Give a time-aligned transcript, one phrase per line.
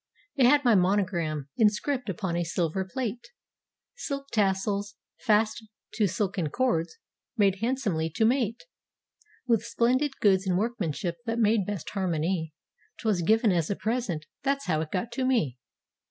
[0.35, 3.27] It had my monogram in script upon a silver plate;
[3.95, 6.97] Silk tassels, fast to silken cords,
[7.37, 8.63] made handsomely to mate
[9.45, 12.51] With splendid goods and workmanship that made best harmony—
[13.01, 15.59] 'Twas given as a present—that's how it got to me.